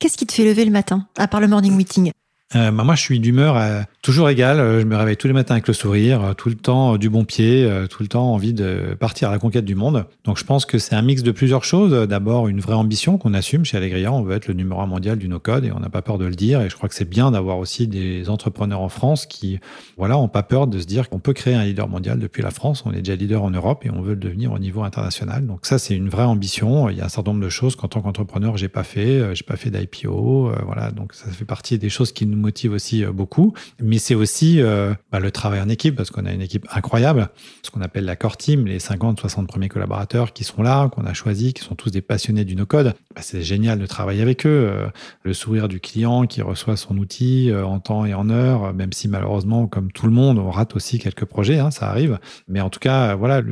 [0.00, 2.10] Qu'est-ce qui te fait lever le matin, à part le morning meeting?
[2.52, 4.60] Bah, moi, je suis d'humeur toujours égale.
[4.60, 6.98] Euh, je me réveille tous les matins avec le sourire, euh, tout le temps euh,
[6.98, 10.04] du bon pied, tout le temps envie de partir à la conquête du monde.
[10.24, 12.06] Donc, je pense que c'est un mix de plusieurs choses.
[12.06, 14.12] D'abord, une vraie ambition qu'on assume chez Allegria.
[14.12, 16.26] On veut être le numéro un mondial du no-code et on n'a pas peur de
[16.26, 16.60] le dire.
[16.60, 19.58] Et je crois que c'est bien d'avoir aussi des entrepreneurs en France qui,
[19.96, 22.50] voilà, ont pas peur de se dire qu'on peut créer un leader mondial depuis la
[22.50, 22.84] France.
[22.84, 25.46] On est déjà leader en Europe et on veut le devenir au niveau international.
[25.46, 26.90] Donc, ça, c'est une vraie ambition.
[26.90, 29.34] Il y a un certain nombre de choses qu'en tant qu'entrepreneur, j'ai pas fait.
[29.34, 30.52] J'ai pas fait d'IPO.
[30.66, 30.90] Voilà.
[30.90, 33.54] Donc, ça fait partie des choses qui nous motivent aussi beaucoup.
[33.98, 37.28] C'est aussi euh, bah, le travail en équipe, parce qu'on a une équipe incroyable,
[37.62, 41.04] ce qu'on appelle la core team, les 50, 60 premiers collaborateurs qui sont là, qu'on
[41.04, 42.94] a choisis, qui sont tous des passionnés du no-code.
[43.14, 44.68] Bah, c'est génial de travailler avec eux.
[44.70, 44.86] Euh,
[45.22, 48.92] le sourire du client qui reçoit son outil euh, en temps et en heure, même
[48.92, 52.18] si malheureusement, comme tout le monde, on rate aussi quelques projets, hein, ça arrive.
[52.48, 53.42] Mais en tout cas, voilà,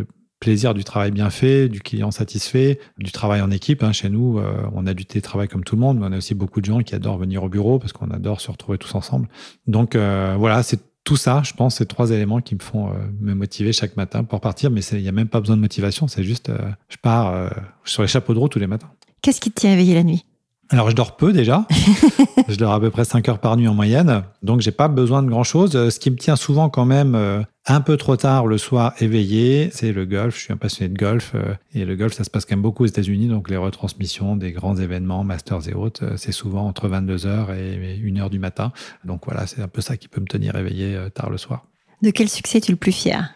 [0.43, 3.83] plaisir du travail bien fait, du client satisfait, du travail en équipe.
[3.83, 3.93] Hein.
[3.93, 4.41] Chez nous,
[4.75, 6.81] on a du télétravail comme tout le monde, mais on a aussi beaucoup de gens
[6.81, 9.29] qui adorent venir au bureau parce qu'on adore se retrouver tous ensemble.
[9.69, 13.35] Donc voilà, c'est tout ça, je pense, c'est trois éléments qui me font euh, me
[13.35, 14.71] motiver chaque matin pour partir.
[14.71, 17.49] Mais il n'y a même pas besoin de motivation, c'est juste, euh, je pars euh,
[17.85, 18.91] sur les chapeaux de roue tous les matins.
[19.21, 20.25] Qu'est-ce qui te tient éveillé la nuit?
[20.71, 21.67] Alors, je dors peu déjà.
[22.49, 25.23] je dors à peu près 5 heures par nuit en moyenne, donc j'ai pas besoin
[25.23, 25.73] de grand chose.
[25.73, 29.71] Ce qui me tient souvent quand même euh, un peu trop tard le soir éveillé,
[29.73, 30.37] c'est le golf.
[30.37, 32.63] Je suis un passionné de golf euh, et le golf, ça se passe quand même
[32.63, 36.67] beaucoup aux États-Unis, donc les retransmissions des grands événements, Masters et autres, euh, c'est souvent
[36.67, 38.73] entre 22 h et 1 h du matin.
[39.05, 41.67] Donc voilà, c'est un peu ça qui peut me tenir éveillé tard le soir.
[42.03, 43.35] De quel succès es-tu le plus fier?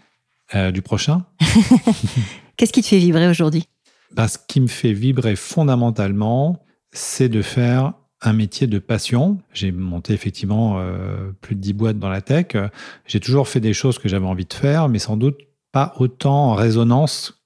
[0.73, 1.25] Du prochain?
[2.57, 3.67] Qu'est-ce qui te fait vibrer aujourd'hui?
[4.12, 9.38] Bah, Ce qui me fait vibrer fondamentalement, c'est de faire un métier de passion.
[9.52, 12.57] J'ai monté effectivement euh, plus de 10 boîtes dans la tech.
[13.07, 15.38] J'ai toujours fait des choses que j'avais envie de faire, mais sans doute
[15.72, 17.42] pas autant en résonance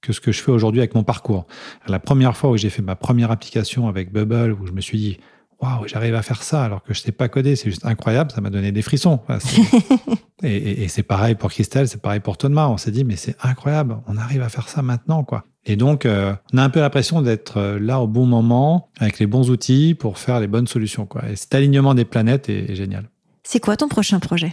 [0.00, 1.46] que ce que je fais aujourd'hui avec mon parcours.
[1.86, 4.98] La première fois où j'ai fait ma première application avec Bubble, où je me suis
[4.98, 5.18] dit,
[5.64, 8.30] waouh, j'arrive à faire ça alors que je ne sais pas coder, c'est juste incroyable,
[8.30, 9.20] ça m'a donné des frissons.
[10.42, 12.68] et, c'est pareil pour Christelle, c'est pareil pour Tonma.
[12.68, 15.44] On s'est dit, mais c'est incroyable, on arrive à faire ça maintenant, quoi.
[15.66, 19.18] Et donc, euh, on a un peu l'impression d'être euh, là au bon moment, avec
[19.18, 21.22] les bons outils pour faire les bonnes solutions, quoi.
[21.30, 23.08] Et cet alignement des planètes est, génial.
[23.42, 24.52] C'est quoi ton prochain projet?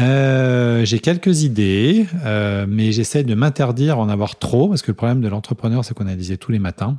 [0.00, 2.06] Euh, j'ai quelques idées,
[2.68, 6.06] mais j'essaie de m'interdire en avoir trop, parce que le problème de l'entrepreneur, c'est qu'on
[6.06, 6.98] a des tous les matins.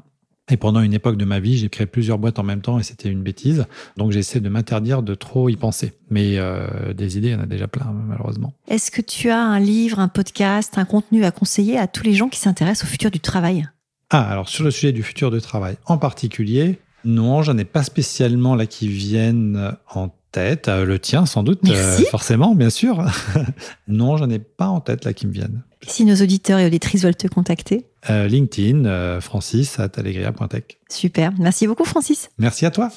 [0.50, 2.84] Et pendant une époque de ma vie, j'ai créé plusieurs boîtes en même temps et
[2.84, 3.66] c'était une bêtise.
[3.98, 5.94] Donc j'essaie de m'interdire de trop y penser.
[6.10, 8.54] Mais euh, des idées, il y en a déjà plein, malheureusement.
[8.68, 12.14] Est-ce que tu as un livre, un podcast, un contenu à conseiller à tous les
[12.14, 13.70] gens qui s'intéressent au futur du travail?
[14.10, 17.84] Ah, alors sur le sujet du futur du travail en particulier, non, j'en ai pas
[17.84, 20.68] spécialement là qui viennent en tête.
[20.68, 23.06] Euh, le tien, sans doute, euh, forcément, bien sûr.
[23.88, 25.64] non, j'en ai pas en tête là qui me viennent.
[25.88, 30.64] Si nos auditeurs et auditrices veulent te contacter euh, LinkedIn, francis at allegria.tech.
[30.90, 31.32] Super.
[31.40, 32.30] Merci beaucoup, Francis.
[32.38, 32.90] Merci à toi.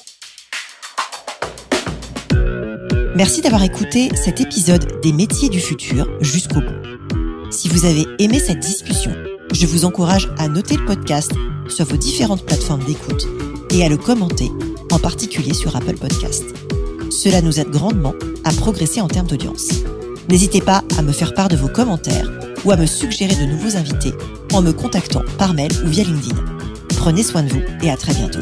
[3.15, 7.51] Merci d'avoir écouté cet épisode des métiers du futur jusqu'au bout.
[7.51, 9.13] Si vous avez aimé cette discussion,
[9.53, 11.31] je vous encourage à noter le podcast
[11.69, 13.27] sur vos différentes plateformes d'écoute
[13.71, 14.49] et à le commenter,
[14.91, 16.62] en particulier sur Apple Podcast.
[17.13, 19.69] Cela nous aide grandement à progresser en termes d'audience.
[20.29, 22.29] N'hésitez pas à me faire part de vos commentaires
[22.65, 24.13] ou à me suggérer de nouveaux invités
[24.51, 26.35] en me contactant par mail ou via LinkedIn.
[26.97, 28.39] Prenez soin de vous et à très bientôt.